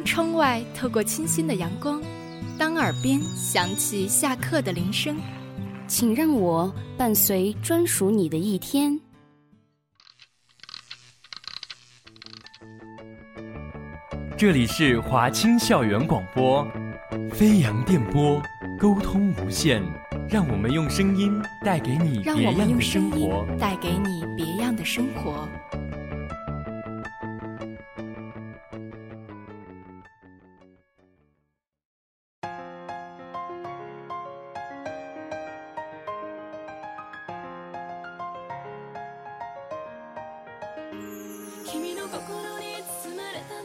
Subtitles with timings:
[0.00, 2.00] 当窗外透过清新的阳光，
[2.58, 5.14] 当耳边响起下课的铃声，
[5.86, 8.98] 请让我伴随专属你的一天。
[14.38, 16.66] 这里是华清校园广播，
[17.30, 18.40] 飞扬电波，
[18.78, 19.82] 沟通无限，
[20.30, 21.30] 让我们用声音
[21.62, 23.46] 带给你让我们别样的用声音生活。
[23.58, 25.46] 带给你别样的生活。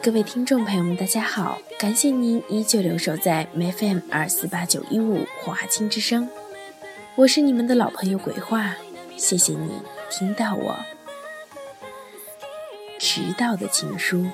[0.06, 1.58] 各位听众朋友们，大家好！
[1.80, 6.30] 感谢您依旧留守在 FM 二四八九一五华清之声，
[7.16, 8.76] 我是你们的老朋友鬼话，
[9.18, 10.78] 谢谢你听到我。
[13.00, 14.28] 迟到的情书，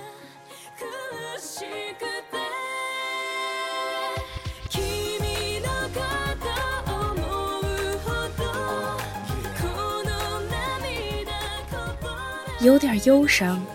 [12.60, 13.66] 有点忧伤，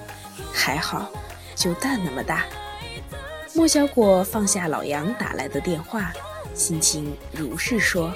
[0.53, 1.11] 还好，
[1.57, 2.45] 就蛋那么大。
[3.55, 6.13] 莫小果放下老杨打来的电话，
[6.55, 8.13] 心情如是说。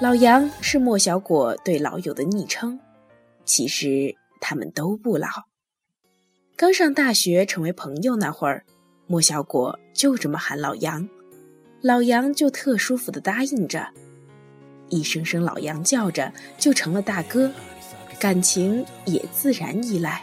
[0.00, 2.80] 老杨是莫小果对老友的昵称，
[3.44, 5.28] 其实他们都不老。
[6.56, 8.64] 刚上大学成为朋友那会儿，
[9.06, 11.08] 莫小果就这么喊老杨，
[11.80, 13.86] 老杨就特舒服的答应着，
[14.88, 17.52] 一声声老杨叫着就成了大哥，
[18.18, 20.22] 感情也自然依赖。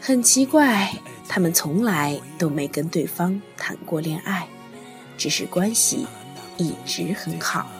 [0.00, 0.92] 很奇怪，
[1.28, 4.48] 他们从来都没跟对方谈过恋爱，
[5.18, 6.06] 只是关系
[6.56, 7.70] 一直很好。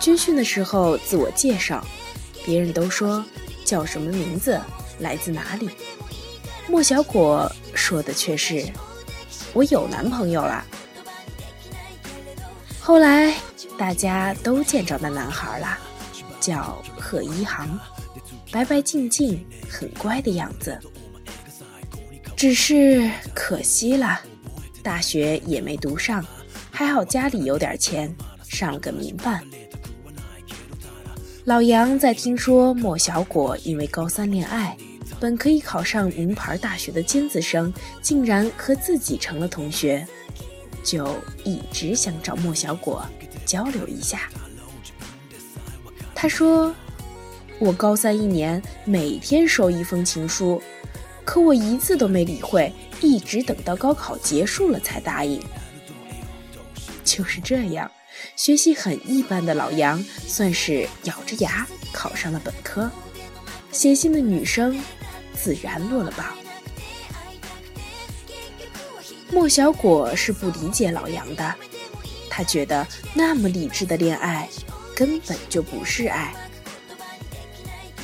[0.00, 1.84] 军训的时候自我介绍，
[2.46, 3.22] 别人都说
[3.66, 4.58] 叫什么名字，
[5.00, 5.68] 来自哪里。
[6.66, 7.50] 莫小果
[7.90, 8.64] 说的却是
[9.52, 10.64] 我有男朋友了。
[12.78, 13.34] 后来
[13.76, 15.76] 大家都见着那男孩了，
[16.38, 17.76] 叫贺一航，
[18.52, 20.78] 白白净净，很乖的样子。
[22.36, 24.20] 只是可惜了，
[24.84, 26.24] 大学也没读上，
[26.70, 28.14] 还好家里有点钱，
[28.44, 29.42] 上了个民办。
[31.44, 34.76] 老杨在听说莫小果因为高三恋爱，
[35.18, 40.06] 本可以考上名牌大学的尖子生，竟然和自己成了同学，
[40.84, 43.04] 就一直想找莫小果
[43.44, 44.28] 交流一下。
[46.14, 46.74] 他说
[47.58, 50.62] ：“我高三一年，每天收一封情书，
[51.24, 55.42] 可我一次都没理会，一直等到高考结束了才答应。”
[57.04, 57.90] 就是这样。
[58.36, 62.90] 学习很一般的老杨，算是咬着牙考上了本科。
[63.72, 64.78] 写信的女生
[65.32, 66.26] 自然落了榜。
[69.32, 71.54] 莫小果是不理解老杨的，
[72.28, 74.48] 他觉得那么理智的恋爱
[74.94, 76.34] 根本就不是爱。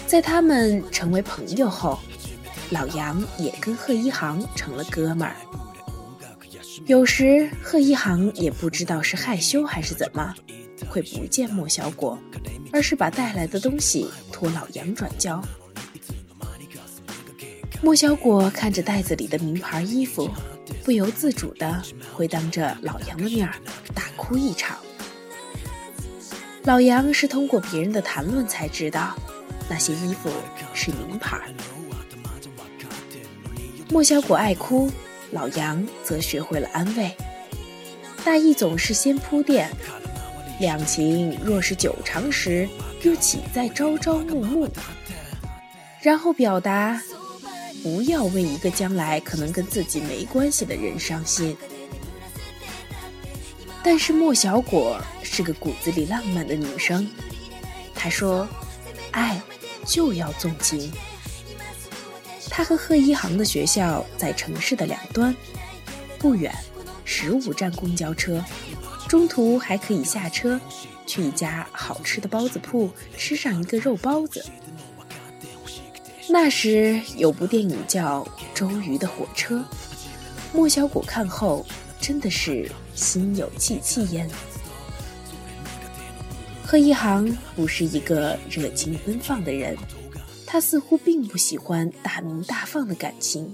[0.07, 1.99] 在他们成为朋友后，
[2.71, 5.35] 老杨也跟贺一航成了哥们儿。
[6.87, 10.33] 有时贺一航也不知道是害羞还是怎么，
[10.97, 12.19] 会不见莫小果，
[12.73, 15.43] 而是把带来的东西托老杨转交。
[17.83, 20.31] 莫小果看着袋子里的名牌衣服，
[20.83, 21.83] 不由自主的
[22.15, 23.47] 会当着老杨的面
[23.95, 24.79] 大哭一场。
[26.63, 29.15] 老杨是通过别人的谈论才知道，
[29.69, 30.31] 那些衣服
[30.73, 31.39] 是名牌。
[33.91, 34.91] 莫小果爱哭。
[35.33, 37.15] 老杨则学会了安慰，
[38.25, 39.69] 大意总是先铺垫，
[40.59, 42.69] 两情若是久长时，
[43.03, 44.69] 又岂在朝朝暮暮？
[46.01, 47.01] 然后表达
[47.83, 51.57] 不要为一个将来可能跟自己没关系的人伤心。
[53.83, 57.09] 但是莫小果是个骨子里浪漫的女生，
[57.95, 58.49] 她说
[59.13, 59.41] ：“爱
[59.85, 60.91] 就要纵情。”
[62.51, 65.37] 他和贺一航的学校在城市的两端，
[66.19, 66.51] 不远，
[67.05, 68.43] 十五站公交车，
[69.09, 70.61] 中途还可以下车，
[71.07, 74.45] 去一家好吃的包子铺吃上一个肉包子。
[76.29, 79.59] 那时有部电影叫《周瑜的火车》，
[80.53, 81.65] 莫小果看后
[82.01, 84.29] 真的是心有戚戚焉。
[86.65, 89.77] 贺一航不是一个热情奔放的人。
[90.49, 93.53] 他似乎并不喜欢大鸣大放的感情，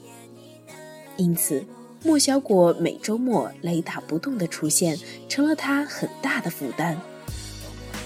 [1.16, 1.64] 因此，
[2.04, 7.00] 莫小果每周末雷打不动的出现，成了他很大的负担。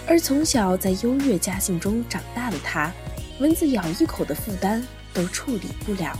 [0.06, 2.92] 而从小在优越家境中长大的他，
[3.40, 6.16] 蚊子咬一口的负担都处理不了。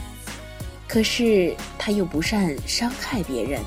[0.89, 3.61] 可是他又不善伤害别人，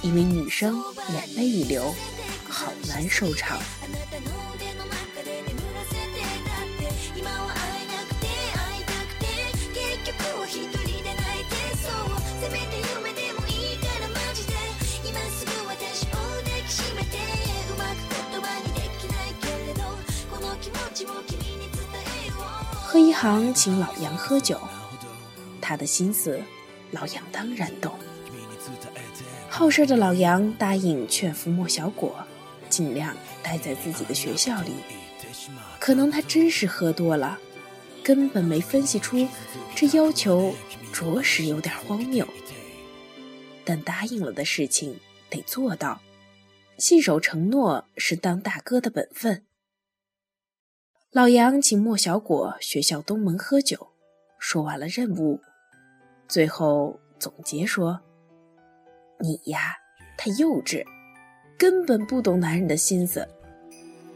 [0.00, 0.80] 一名女生
[1.12, 1.92] 眼泪一流，
[2.48, 3.58] 好难收场。
[22.90, 24.58] 贺一航请老杨喝酒，
[25.60, 26.40] 他的心思，
[26.90, 27.92] 老杨当然懂。
[29.46, 32.16] 好事的老杨答应劝服莫小果，
[32.70, 34.72] 尽量待在自己的学校里。
[35.78, 37.38] 可能他真是喝多了，
[38.02, 39.28] 根本没分析出
[39.76, 40.54] 这要求
[40.90, 42.26] 着实有点荒谬。
[43.66, 44.98] 但答应了的事情
[45.28, 46.00] 得做到，
[46.78, 49.44] 信守承诺是当大哥的本分。
[51.10, 53.88] 老杨请莫小果学校东门喝酒，
[54.38, 55.40] 说完了任务，
[56.28, 57.98] 最后总结说
[59.18, 59.74] ：“你呀，
[60.18, 60.84] 太幼稚，
[61.56, 63.26] 根本不懂男人的心思。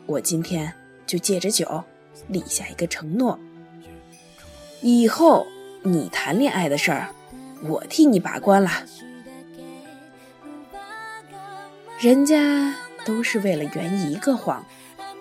[0.05, 0.71] 我今天
[1.06, 1.83] 就借着酒
[2.29, 3.39] 立下一个承诺：
[4.83, 5.47] 以后
[5.83, 7.09] 你谈恋爱的事儿，
[7.62, 8.71] 我替你把关了。
[11.99, 12.75] 人家
[13.06, 14.62] 都是为了圆一个谎，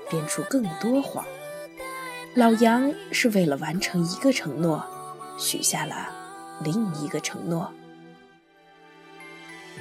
[0.10, 1.26] 编出更多谎。”
[2.34, 4.82] 老杨是为了完成一个承诺，
[5.38, 6.08] 许下了
[6.64, 7.70] 另一个承诺。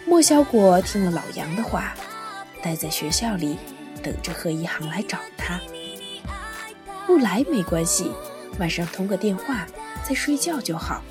[0.04, 1.94] 莫小果听了老杨的话，
[2.60, 3.56] 待在学校里
[4.02, 5.60] 等着贺一航来找他。
[7.06, 8.10] 不来没关系，
[8.58, 9.64] 晚上通个电话
[10.02, 11.04] 再睡觉就好。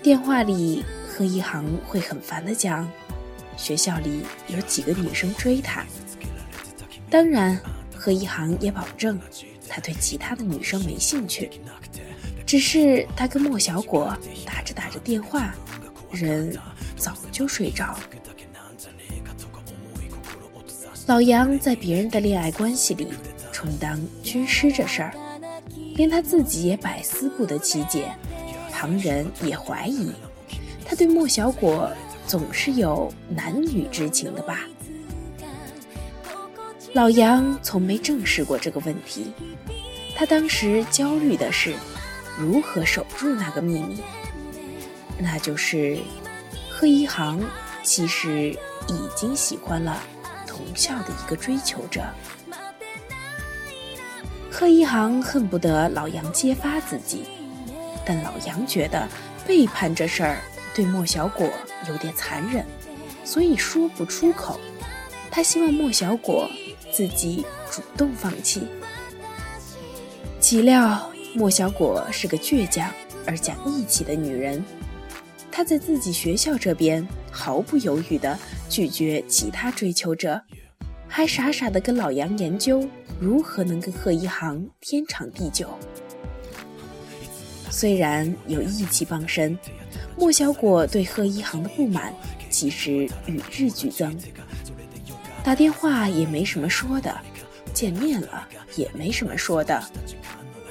[0.00, 2.88] 电话里，贺一航会很烦的讲，
[3.56, 5.84] 学校里有几个女生追他。
[7.10, 7.60] 当然。
[7.98, 9.18] 贺一航也保证，
[9.68, 11.50] 他对其他的女生没兴趣，
[12.46, 14.16] 只是他跟莫小果
[14.46, 15.52] 打着打着电话，
[16.12, 16.56] 人
[16.96, 17.98] 早就睡着。
[21.06, 23.08] 老杨在别人的恋爱关系里
[23.50, 25.14] 充当军师这事儿，
[25.96, 28.12] 连他自己也百思不得其解，
[28.70, 30.12] 旁人也怀疑，
[30.84, 31.90] 他对莫小果
[32.26, 34.60] 总是有男女之情的吧。
[36.94, 39.32] 老杨从没正视过这个问题，
[40.16, 41.74] 他当时焦虑的是
[42.38, 44.02] 如何守住那个秘密，
[45.18, 45.98] 那就是
[46.70, 47.40] 贺一航
[47.82, 48.50] 其实
[48.88, 50.02] 已经喜欢了
[50.46, 52.02] 同校的一个追求者。
[54.50, 57.26] 贺一航恨不得老杨揭发自己，
[58.04, 59.06] 但老杨觉得
[59.46, 60.38] 背叛这事儿
[60.74, 61.48] 对莫小果
[61.86, 62.64] 有点残忍，
[63.24, 64.58] 所以说不出口。
[65.30, 66.50] 他希望莫小果。
[66.90, 68.62] 自己主动放弃，
[70.40, 72.90] 岂料莫小果是个倔强
[73.26, 74.64] 而讲义气的女人，
[75.50, 78.38] 她在自己学校这边毫不犹豫地
[78.68, 80.40] 拒绝其他追求者，
[81.06, 82.88] 还傻傻地跟老杨研究
[83.20, 85.68] 如何能跟贺一航天长地久。
[87.70, 89.56] 虽然有义气傍身，
[90.16, 92.12] 莫小果对贺一航的不满
[92.50, 94.18] 其实与日俱增。
[95.44, 97.16] 打电话也没什么说的，
[97.72, 99.82] 见面了也没什么说的。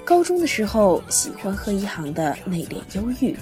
[0.06, 3.36] 高中的时候喜欢贺一航的内敛忧郁，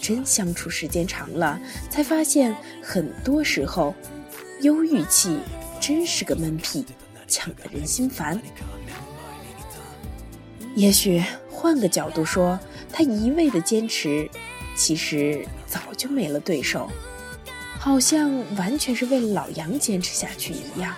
[0.00, 3.94] 真相处时间长了，才发现很多时候，
[4.62, 5.38] 忧郁气
[5.80, 6.84] 真是个闷屁，
[7.28, 8.40] 呛得人心烦。
[10.74, 12.58] 也许换个角度说，
[12.92, 14.28] 他一味的坚持，
[14.76, 16.90] 其实早就没了对手。
[17.84, 20.94] 好像完全是为了老杨坚持下去一样。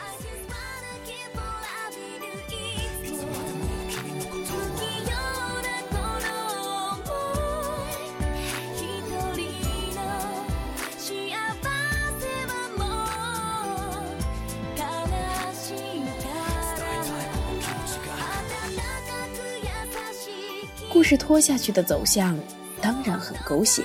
[20.92, 22.38] 故事拖下去的走向
[22.82, 23.84] 当然很狗血。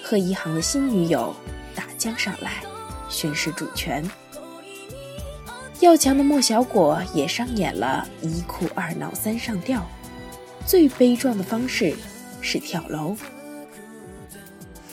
[0.00, 1.34] 贺一航的新女友。
[2.02, 2.64] 将上来，
[3.08, 4.04] 宣示主权。
[5.78, 9.88] 要强的莫小果也上演了一哭二闹三上吊，
[10.66, 11.94] 最悲壮的方式
[12.40, 13.16] 是跳楼。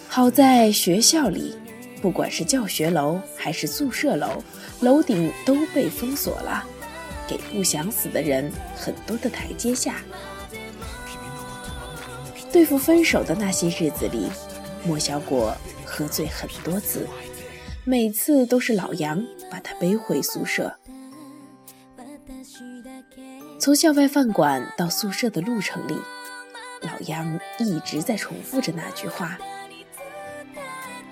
[0.08, 1.56] 好在学校里，
[2.00, 4.44] 不管是教学楼还是宿舍楼，
[4.82, 6.64] 楼顶都被封锁了，
[7.28, 9.96] 给不想死的人很多的台阶下。
[12.52, 14.28] 对付分手的那些日子里，
[14.84, 15.56] 莫小果
[15.90, 17.08] 喝醉很多次，
[17.84, 20.76] 每次都是老杨把他背回宿舍。
[23.60, 25.98] 从校外饭馆到宿舍的路程里，
[26.82, 29.38] 老杨一直在重复着那句话：“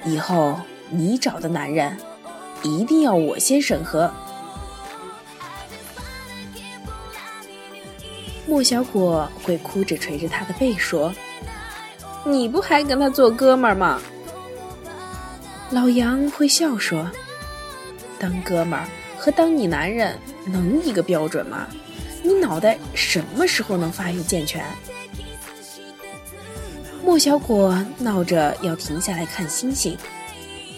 [0.05, 1.97] 以后你找的男人，
[2.63, 4.09] 一定要我先审核。”
[8.47, 11.13] 莫小果会哭着捶着他的背说
[12.23, 13.99] ：“你不还跟他做哥们儿吗？”
[15.71, 17.09] 老杨会笑说
[18.17, 21.67] ：“当哥们儿和当你男人能一个标准吗？
[22.23, 24.63] 你脑袋什么时候能发育健全？”
[27.03, 29.97] 莫小果闹着要停下来看星星，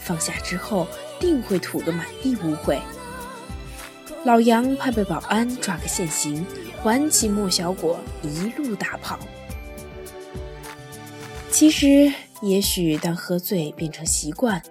[0.01, 0.88] 放下之后
[1.19, 2.79] 定会吐个满地污秽。
[4.25, 6.46] 老杨怕被保安抓个现行。
[6.86, 9.19] 挽起莫小果，一路大跑。
[11.51, 12.10] 其实，
[12.41, 14.62] 也许当喝醉变成习惯，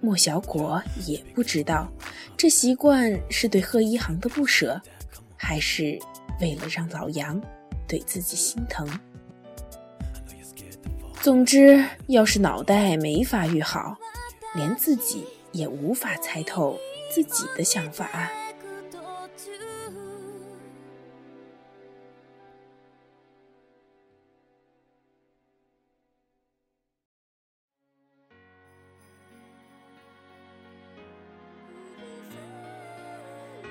[0.00, 1.90] 莫小果也不知道，
[2.36, 4.80] 这习惯是对贺一航的不舍，
[5.36, 5.98] 还是
[6.40, 7.40] 为了让老杨
[7.86, 8.88] 对自己心疼。
[11.20, 13.94] 总之，要是脑袋没发育好，
[14.54, 16.78] 连自己也无法猜透
[17.12, 18.30] 自己的想法。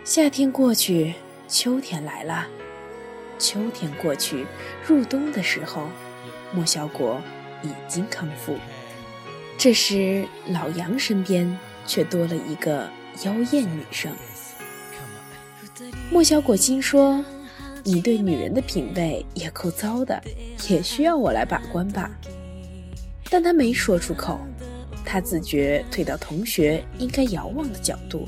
[0.09, 1.13] 夏天过去，
[1.47, 2.47] 秋天来了。
[3.37, 4.43] 秋天过去，
[4.83, 5.87] 入冬的时候，
[6.51, 7.21] 莫小果
[7.61, 8.57] 已经康复。
[9.55, 12.89] 这时，老杨身边却多了一个
[13.23, 14.11] 妖艳女生。
[16.09, 17.23] 莫小果心说
[17.85, 20.19] ：“你对女人的品味也够糟的，
[20.67, 22.09] 也需要我来把关吧？”
[23.29, 24.39] 但他没说出口，
[25.05, 28.27] 他自觉退到同学应该遥望的角度。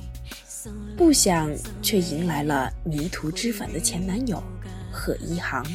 [1.04, 1.50] 不想，
[1.82, 4.42] 却迎来了迷途知返的前男友
[4.92, 5.66] 贺一航。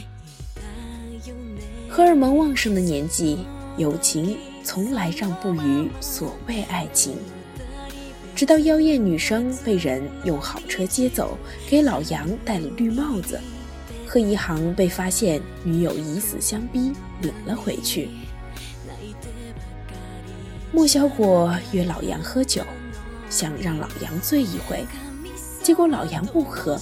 [1.88, 3.44] 荷尔蒙旺盛的年纪，
[3.76, 7.16] 友情从来让步于所谓爱情。
[8.36, 11.36] 直到妖艳女生被人用好车接走，
[11.68, 13.40] 给老杨戴了绿帽子，
[14.06, 18.10] 贺一航被发现女友以死相逼，领了回去。
[20.70, 22.62] 莫小果约老杨喝酒。
[23.28, 24.86] 想让老杨醉一回，
[25.66, 26.80] 结果老杨不喝，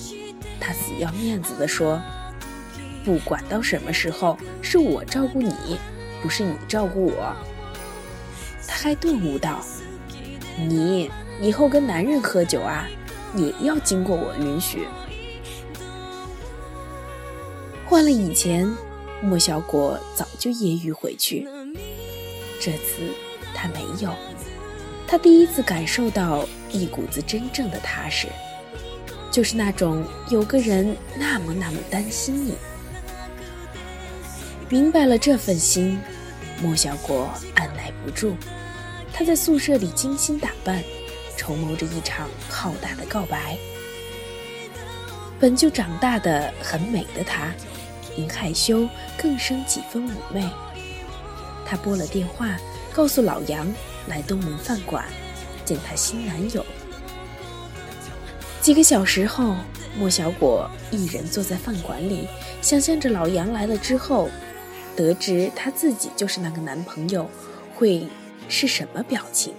[0.61, 1.99] 他死要面子的说
[3.03, 5.79] ：“不管到什么时候，是我照顾你，
[6.23, 7.35] 不是你照顾我。”
[8.69, 9.65] 他还顿悟道
[10.69, 11.11] ：“你
[11.41, 12.87] 以后跟男人喝酒啊，
[13.35, 14.87] 也要经过我允许。”
[17.89, 18.71] 换了以前，
[19.23, 21.49] 莫小果早就揶揄回去，
[22.61, 23.09] 这次
[23.55, 24.11] 他没有。
[25.07, 28.29] 他第一次感受到一股子真正的踏实，
[29.35, 32.55] 就是那种有个人那么那么担心你。
[34.69, 36.01] 明白了这份心，
[36.63, 38.37] 莫小果按耐不住，
[39.13, 40.81] 他在宿舍里精心打扮，
[41.37, 43.59] 筹谋着一场浩大的告白。
[45.41, 47.53] 本就长大的很美的她，
[48.17, 48.89] 因害羞
[49.21, 50.49] 更生几分妩媚。
[51.67, 52.57] 她拨了电话，
[52.93, 53.67] 告诉老杨。
[54.07, 55.05] 来东门饭馆
[55.65, 56.65] 见她新男友。
[58.65, 59.55] 几个小时后，
[59.95, 62.27] 莫小果一人坐在饭馆里，
[62.63, 64.31] 想象着老杨来了之后，
[64.97, 67.29] 得知他自己就是那个男朋友，
[67.75, 68.09] 会
[68.49, 69.53] 是什么表情？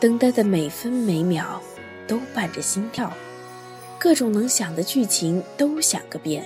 [0.00, 1.62] 等待的每分每秒
[2.08, 3.12] 都伴着心跳，
[3.96, 6.44] 各种能想的剧情都想个遍，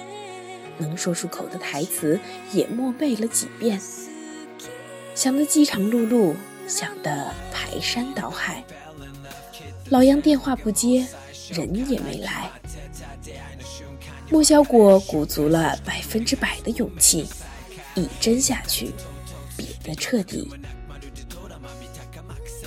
[0.76, 2.20] 能说出口的台词
[2.52, 3.80] 也默背了几遍。
[5.14, 6.34] 想得饥肠辘辘，
[6.66, 8.62] 想得排山倒海。
[9.90, 11.04] 老杨电话不接，
[11.50, 12.48] 人也没来。
[14.30, 17.26] 莫小果鼓足了百分之百的勇气，
[17.96, 18.92] 一针下去，
[19.58, 20.48] 瘪得彻底。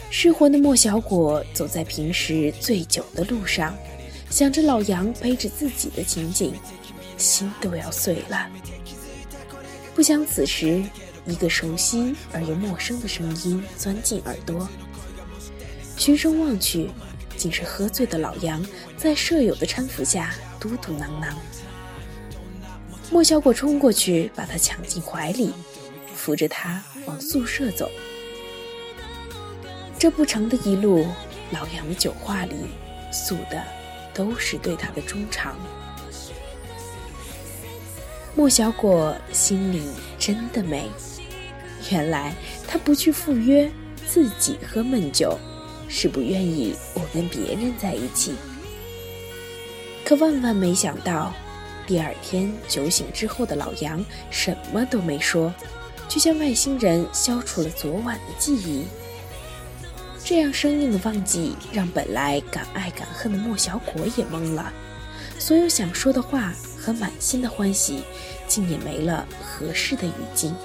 [0.10, 3.74] 失魂的莫小果走在平时醉酒的路上，
[4.30, 6.53] 想着老杨背着自己的情景，
[7.18, 8.50] 心都要碎了。
[9.96, 10.84] 不想此时。
[11.25, 14.68] 一个熟悉而又陌生的声音钻进耳朵，
[15.96, 16.89] 循声望去，
[17.37, 18.65] 竟是喝醉的老杨
[18.97, 21.33] 在舍友的搀扶下嘟嘟囔囔。
[23.11, 25.53] 莫小果冲过去，把他抢进怀里，
[26.15, 27.91] 扶着他往宿舍走。
[29.99, 31.05] 这不成的一路，
[31.51, 32.55] 老杨的酒话里
[33.11, 33.61] 诉的
[34.13, 35.55] 都是对他的衷肠。
[38.35, 39.83] 莫小果心里
[40.17, 40.89] 真的美。
[41.91, 42.33] 原来
[42.67, 43.69] 他不去赴约，
[44.07, 45.37] 自己喝闷酒，
[45.95, 48.33] 是不愿意我跟别人在一起。
[50.03, 51.31] 可万万没想到，
[51.85, 55.53] 第二天酒醒之后的老杨什么都没说，
[56.09, 58.85] 就像外星人消除了昨晚的记忆。
[60.25, 64.73] 这样生硬的忘记，让本来敢爱敢恨的莫小果也懵了。
[65.38, 68.01] 所有想说的话和满心的欢喜，
[68.47, 70.55] 竟也没了合适的语境。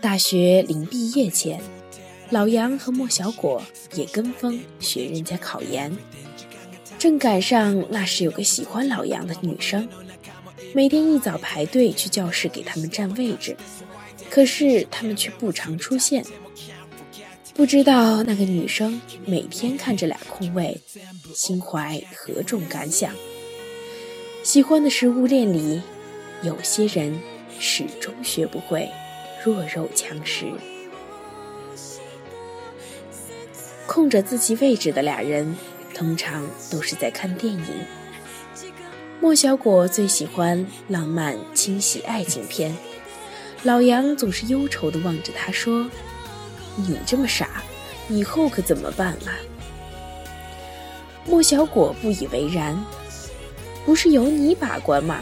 [0.00, 1.60] 大学临毕业前，
[2.30, 3.60] 老杨和莫小果
[3.94, 5.92] 也跟风学人家考研，
[6.96, 9.88] 正赶上那时有个喜欢老杨的女生，
[10.76, 13.56] 每天一早排队去教室给他们占位置，
[14.28, 16.24] 可是他们却不常出现。
[17.54, 20.80] 不知道那个女生每天看着俩空位，
[21.32, 23.14] 心怀何种感想？
[24.42, 25.80] 喜欢的食物链里，
[26.42, 27.20] 有些人
[27.60, 28.90] 始终学不会
[29.44, 30.46] 弱肉强食。
[33.86, 35.56] 空着自己位置的俩人，
[35.94, 37.64] 通常都是在看电影。
[39.20, 42.76] 莫小果最喜欢浪漫清喜爱情片，
[43.62, 45.88] 老杨总是忧愁地望着他说。
[46.76, 47.62] 你这么傻，
[48.08, 49.32] 以后可怎么办啊？
[51.24, 52.76] 莫小果不以为然，
[53.86, 55.20] 不是由你把关吗？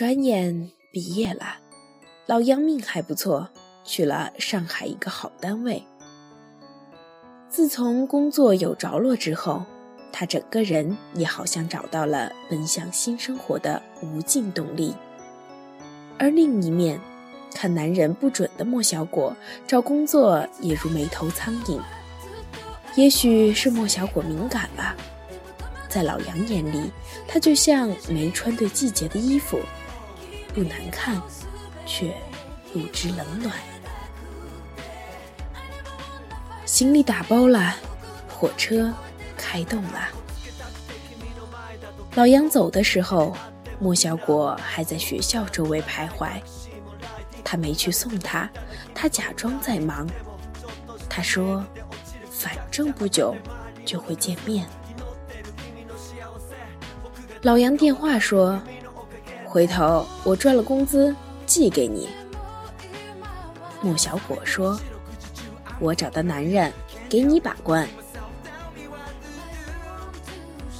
[0.00, 1.58] 转眼毕业了，
[2.24, 3.50] 老杨命还不错，
[3.84, 5.82] 去了上海一个好单位。
[7.50, 9.62] 自从工作有着落之后，
[10.10, 14.94] 他整个人也好像找到了奔向新生活的无尽动力。
[16.18, 16.98] 而另一面，
[17.54, 19.36] 看男人不准的莫小果
[19.66, 21.78] 找工作也如没头苍蝇。
[22.96, 24.96] 也许是莫小果敏感了，
[25.90, 26.90] 在老杨眼里，
[27.28, 29.60] 他就像没穿对季节的衣服。
[30.52, 31.20] 不难看，
[31.86, 32.12] 却
[32.72, 33.54] 不知冷暖。
[36.66, 37.74] 行李打包了，
[38.28, 38.92] 火车
[39.36, 40.08] 开动了。
[42.14, 43.36] 老杨走的时候，
[43.78, 46.30] 莫小果还在学校周围徘徊。
[47.44, 48.50] 他没去送他，
[48.94, 50.08] 他假装在忙。
[51.08, 51.64] 他说
[52.30, 53.36] ：“反正不久
[53.84, 54.66] 就会见面。”
[57.42, 58.60] 老杨电话说。
[59.50, 61.12] 回头我赚了工资
[61.44, 62.08] 寄给你。
[63.82, 64.78] 莫小果说
[65.80, 66.72] ：“我找的男人
[67.08, 67.88] 给你把关。”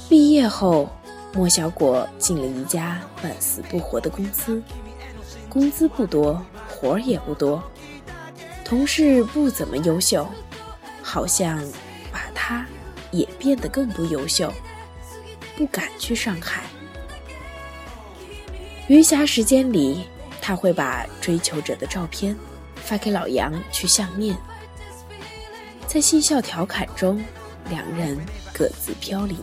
[0.07, 0.89] 毕业后，
[1.33, 4.63] 莫小果进了一家半死不活的公司，
[5.49, 7.61] 工资不多，活儿也不多，
[8.63, 10.25] 同事不怎么优秀，
[11.03, 11.61] 好像
[12.09, 12.65] 把他
[13.11, 14.49] 也变得更不优秀，
[15.57, 16.63] 不敢去上海。
[18.91, 20.03] 余暇时间里，
[20.41, 22.35] 他会把追求者的照片
[22.75, 24.35] 发给老杨去相面，
[25.87, 27.23] 在嬉笑调侃中，
[27.69, 28.19] 两人
[28.53, 29.37] 各自飘零。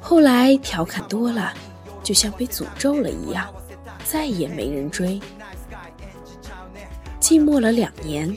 [0.00, 1.52] 后来调侃多了，
[2.00, 3.52] 就像被诅咒了一样，
[4.04, 5.20] 再也没人追。
[7.20, 8.32] 寂寞了两年，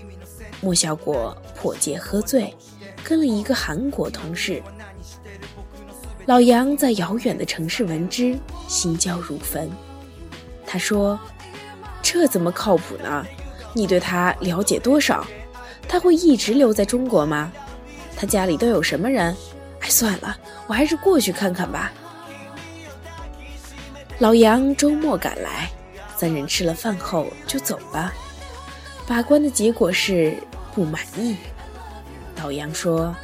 [0.62, 2.52] 莫小果破戒喝醉，
[3.04, 4.64] 跟了一个韩国同事。
[6.26, 8.36] 老杨在遥远的城市闻之，
[8.68, 9.70] 心焦如焚。
[10.66, 11.20] 他说
[12.02, 13.26] ：“这怎么靠谱呢？
[13.74, 15.26] 你对他了解多少？
[15.88, 17.52] 他会一直留在中国吗？
[18.16, 19.36] 他家里都有什么人？
[19.82, 21.92] 哎，算了，我还是过去看看吧。”
[24.20, 25.70] 老杨周末赶来，
[26.18, 28.14] 三人吃了饭后就走了。
[29.06, 30.38] 把关的结果是
[30.74, 31.36] 不满意。
[32.42, 33.16] 老杨说：“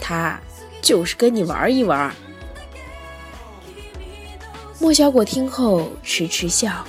[0.00, 0.38] 他。”
[0.82, 2.10] 就是跟你玩一玩。
[4.82, 6.82] 莫小果听后迟迟笑，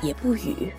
[0.00, 0.72] 也不语。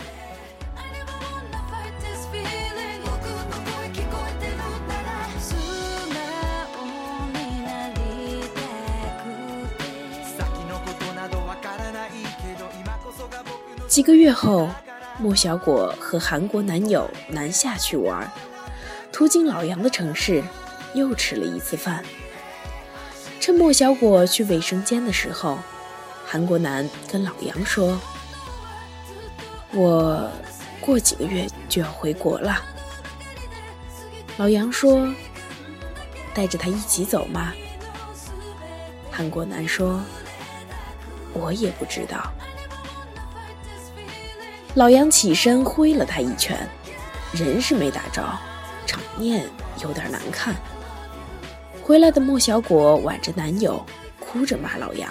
[13.88, 14.68] 几个月后，
[15.20, 18.30] 莫小果和韩国男友南下去玩，
[19.12, 20.44] 途经老杨的城市，
[20.96, 22.04] 又吃了一次饭。
[23.40, 25.60] 趁莫小果去卫生间的时候，
[26.30, 27.98] 韩国男跟老杨说
[29.72, 30.30] ：“我
[30.82, 32.62] 过几个月就要回国了。”
[34.36, 35.08] 老杨说
[36.36, 37.54] ：“带着他一起走吗？”
[39.10, 40.04] 韩国男说
[41.32, 42.30] ：“我也不知道。”
[44.76, 46.70] 老杨起身挥了他一拳，
[47.32, 48.22] 人是没打着，
[48.86, 49.50] 场面
[49.82, 50.54] 有点难看。
[51.82, 53.82] 回来的莫小果挽着男友，
[54.20, 55.10] 哭着骂老杨：“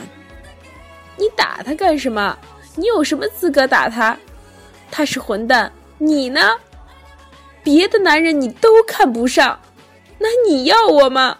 [1.16, 2.36] 你打他干什么？
[2.74, 4.16] 你有什么资格打他？
[4.90, 6.56] 他是混蛋，你呢？
[7.62, 9.58] 别的男人你都看不上，
[10.18, 11.38] 那你要我吗？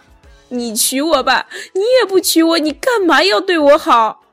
[0.49, 4.23] 你娶我吧，你也不娶我，你干嘛要对我好？”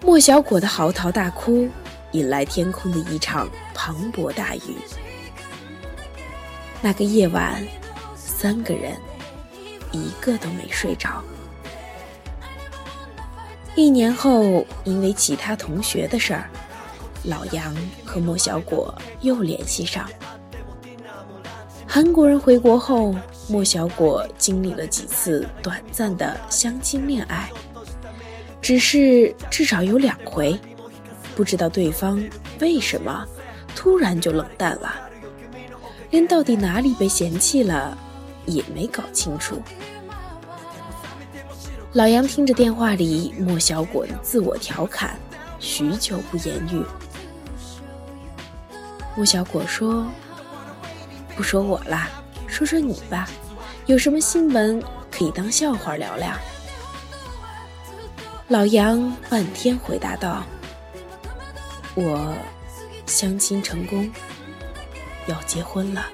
[0.00, 1.68] 莫小果的嚎啕大哭，
[2.12, 4.76] 引来天空的一场磅礴大雨。
[6.80, 7.66] 那个夜晚，
[8.14, 8.96] 三个人
[9.92, 11.22] 一个都没睡着。
[13.76, 16.48] 一年后，因为其他同学的事儿，
[17.24, 20.08] 老杨和莫小果又联系上。
[21.86, 23.14] 韩国人回国后，
[23.48, 27.50] 莫小果经历了几次短暂的相亲恋爱。
[28.62, 30.58] 只是至少有两回，
[31.34, 32.22] 不知道对方
[32.60, 33.26] 为什么
[33.74, 34.94] 突然就冷淡了，
[36.10, 37.98] 连到底哪里被嫌弃了
[38.46, 39.60] 也没搞清楚。
[41.94, 45.16] 老杨听着电话里莫小果的自我调侃，
[45.60, 46.84] 许久不言语。
[49.14, 50.04] 莫小果说
[51.36, 52.10] ：“不说我啦，
[52.48, 53.28] 说说你吧，
[53.86, 56.36] 有什么新闻可以当笑话聊聊。”
[58.48, 60.42] 老杨半天回答道
[61.94, 62.34] ：“我
[63.06, 64.10] 相亲成功，
[65.28, 66.06] 要结婚了。”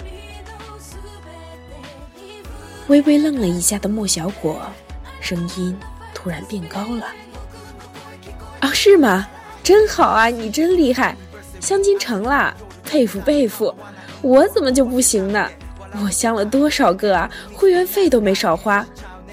[2.88, 4.60] 微微愣了一下的莫小果，
[5.30, 5.78] 声音
[6.12, 7.06] 突然变高了
[8.58, 9.28] ：“啊，是吗？
[9.62, 11.14] 真好啊，你真厉害，
[11.60, 13.72] 相亲成了，佩服佩服！
[14.22, 15.48] 我怎么就不行呢？
[16.04, 18.84] 我相了多少个啊，会员费都没少花，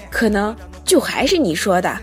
[0.08, 1.98] 可能就还是你说的。”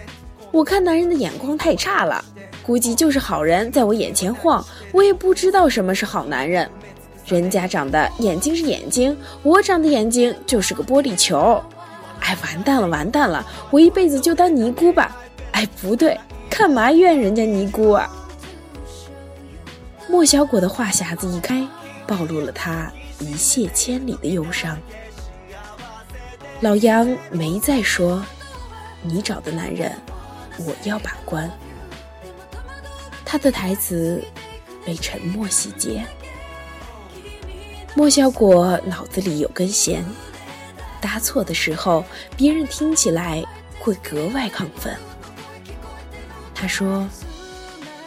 [0.52, 2.22] 我看男人的眼光太差了，
[2.64, 6.70] 估计就是好人在我眼前晃，我也不知道什么是好男人。
[7.26, 11.64] 人家长的眼睛是眼睛，我长的眼睛就是个玻璃球。
[12.20, 15.16] 哎，完蛋了，完蛋了，我一辈子就当尼姑吧。
[15.52, 18.10] 哎，不对，干嘛怨人家尼姑啊？
[20.10, 21.66] 莫小果的话匣子一开，
[22.08, 24.78] 暴露了他一泻千里的忧伤。
[26.62, 28.24] 老杨没再说，
[29.02, 29.92] 你找的男人。
[30.58, 31.52] 我要把关。
[33.26, 34.24] 他的台词
[34.86, 36.06] 被沉默洗劫。
[37.94, 40.06] 莫小果脑子里有根弦，
[41.06, 42.04] 答错的时候，
[42.36, 43.44] 别人听起来
[43.78, 44.98] 会格外亢奋。
[46.56, 47.08] 他说：“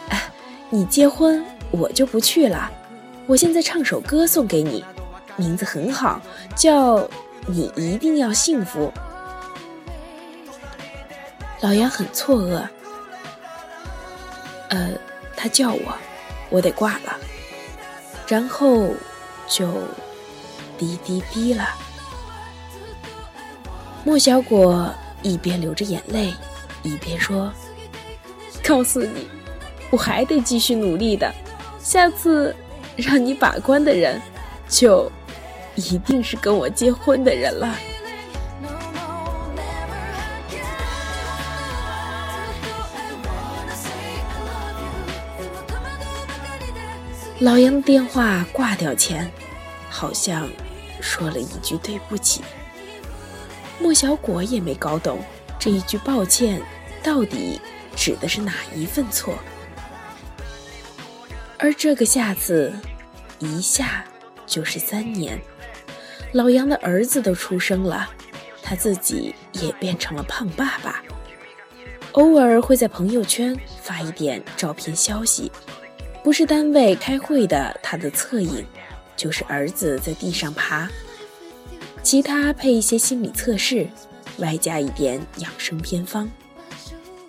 [0.09, 0.29] 哎，
[0.69, 2.69] 你结婚我就不去了。
[3.25, 4.83] 我现在唱首歌送给你，
[5.37, 6.21] 名字很好，
[6.57, 6.97] 叫
[7.47, 8.91] 《你一定要幸福》。”
[11.63, 12.67] 老杨很错愕，
[14.71, 14.91] 呃，
[15.37, 15.97] 他叫我，
[16.49, 17.17] 我得挂了，
[18.27, 18.93] 然后
[19.47, 19.71] 就
[20.77, 21.65] 滴滴滴了。
[24.05, 26.33] 莫小果一边流着眼泪，
[26.83, 27.51] 一边说
[28.65, 29.27] ：“告诉你，
[29.91, 31.31] 我还得继续努力的，
[31.79, 32.55] 下次
[32.95, 34.19] 让你把关的人，
[34.67, 35.11] 就
[35.75, 37.75] 一定是跟我结婚的人了。”
[47.39, 49.31] 老杨的电话挂掉前，
[49.89, 50.49] 好像
[50.99, 52.41] 说了一句对不起。
[53.79, 55.19] 莫小果也没搞懂
[55.57, 56.61] 这一句抱歉
[57.01, 57.59] 到底
[57.95, 59.37] 指的是哪一份错。
[61.57, 62.73] 而这个下次，
[63.39, 64.05] 一下
[64.45, 65.39] 就是三年。
[66.33, 68.09] 老杨的儿子都出生了，
[68.61, 71.03] 他自己也变成了胖爸爸，
[72.11, 75.51] 偶尔会在朋友圈发一点照片消息。
[76.23, 78.65] 不是单位开会的他的侧影，
[79.15, 80.87] 就是儿子在地上爬。
[82.09, 83.87] 其他配一些心理测试，
[84.39, 86.27] 外加一点养生偏方。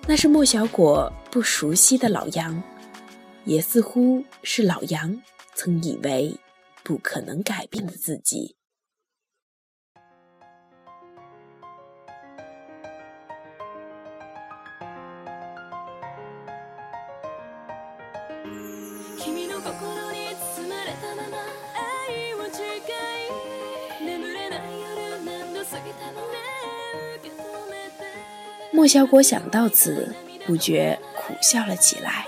[0.06, 2.62] 那是莫小果不熟悉的老杨，
[3.44, 5.20] 也似乎是老杨
[5.54, 6.34] 曾以为
[6.82, 8.56] 不可能改变的自己。
[28.80, 30.14] 莫小果想到此，
[30.46, 32.26] 不觉苦笑了起来。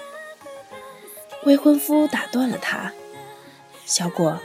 [1.44, 2.92] 未婚夫打断了他
[3.86, 4.38] ：“小果，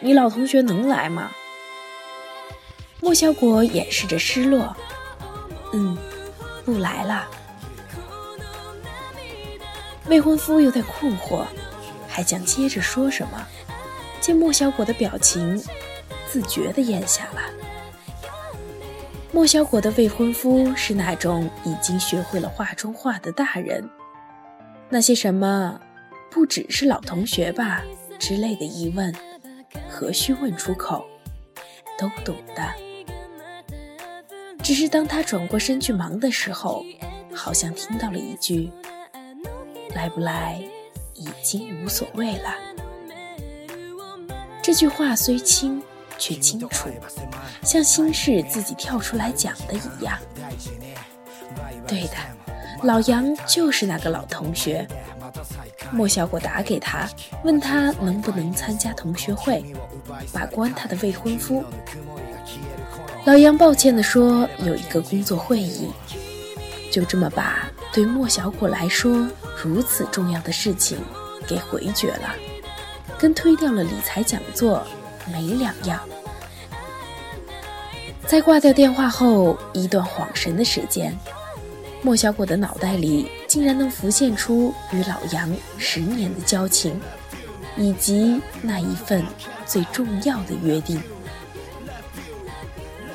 [0.00, 1.30] 你老同学能来吗？”
[3.00, 4.76] 莫小果掩饰着失落
[5.72, 5.96] ：“嗯，
[6.64, 7.28] 不来了。”
[10.08, 11.44] 未婚夫有点困惑，
[12.08, 13.46] 还想接着说什么，
[14.20, 15.62] 见莫小果的表情，
[16.28, 17.40] 自觉地咽下了。
[19.34, 23.88] 莫小果的未婚夫是那种已经学会了画中画的大人，
[24.90, 25.80] 那些什么
[26.30, 27.82] “不只是老同学吧”
[28.20, 29.12] 之类的疑问，
[29.88, 31.06] 何须问出口，
[31.98, 32.62] 都懂的。
[34.62, 36.84] 只是当他转过身去忙的时候，
[37.34, 38.70] 好像听到了一句。
[39.94, 40.62] 来不来，
[41.14, 42.54] 已经无所谓了。
[44.62, 45.82] 这句话虽轻，
[46.22, 46.88] 却清楚，
[47.64, 50.16] 像心事自己跳出来讲的一样。
[51.84, 52.14] 对的，
[52.84, 54.86] 老杨就是那个老同学。
[55.90, 57.08] 莫小果打给他，
[57.42, 59.64] 问他能不能参加同学会，
[60.32, 61.64] 把关他的未婚夫。
[63.24, 65.90] 老杨抱歉地说，有一个工作会议。
[66.92, 69.26] 就这么把对莫小果来说
[69.60, 70.98] 如此重要的事情
[71.48, 72.36] 给回绝了，
[73.18, 74.86] 跟推掉了理财讲座
[75.26, 75.98] 没两样。
[78.32, 81.14] 在挂掉电话后一段恍神的时间，
[82.00, 86.98] 莫小果的脑袋里竟然能浮现出与老杨十年的交情，
[87.76, 89.22] 以及那一份
[89.66, 90.98] 最重要的约定。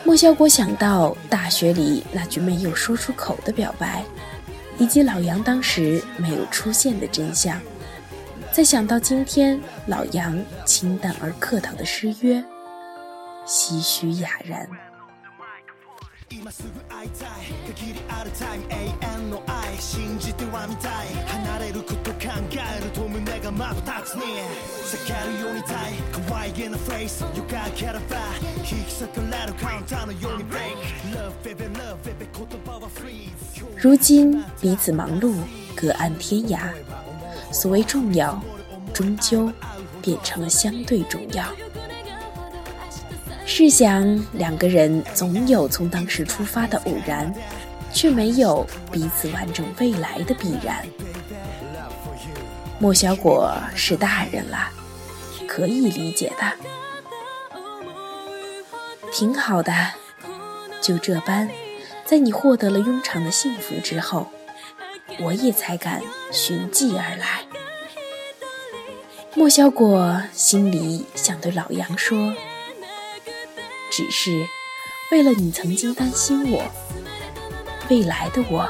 [0.04, 4.04] 莫小果想到大学里那句没有说出口的表白，
[4.78, 7.60] 以及老杨当时没有出现的真相，
[8.52, 12.44] 再想到今天老杨清淡而客套的失约，
[13.48, 14.70] 唏嘘哑然。
[33.80, 35.34] 如今彼此忙碌，
[35.76, 36.60] 各安天涯。
[37.54, 38.42] 所谓重要，
[38.94, 39.50] 终究
[40.02, 41.46] 变成了相对重要。
[43.50, 47.34] 试想，两个人总有从当时出发的偶然，
[47.94, 50.86] 却没有彼此完整未来的必然。
[52.78, 54.70] 莫小果是大人了，
[55.48, 56.54] 可以理解的，
[59.14, 59.74] 挺好的。
[60.82, 61.50] 就这般，
[62.06, 64.28] 在你获得了庸常的幸福之后，
[65.22, 66.02] 我也才敢
[66.34, 67.46] 寻迹而来。
[69.34, 72.34] 莫小果心里想对老杨说。
[73.90, 74.48] 只是
[75.12, 76.64] 为了你曾经担心我，
[77.90, 78.70] 未来的我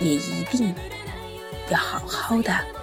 [0.00, 0.74] 也一定
[1.70, 2.79] 要好好的。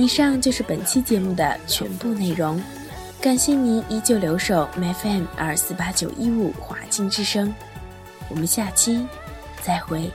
[0.00, 2.58] 以上就是本期节目的全部内容，
[3.20, 7.54] 感谢您依旧留守 FM 二四八九一五华金之声，
[8.30, 9.06] 我们下期
[9.60, 10.10] 再会。